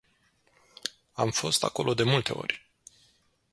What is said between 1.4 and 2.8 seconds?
acolo de multe ori.